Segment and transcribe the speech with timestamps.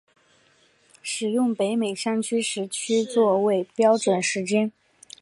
[1.03, 4.71] 使用北美山区时区作为标准时间。